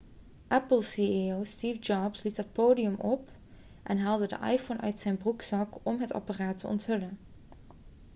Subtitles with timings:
[0.49, 3.31] apple ceo steve jobs liep het podium op
[3.83, 7.17] en haalde de iphone uit zijn broekzak om het apparaat te onthullen